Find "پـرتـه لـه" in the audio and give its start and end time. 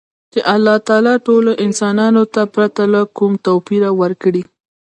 2.53-3.01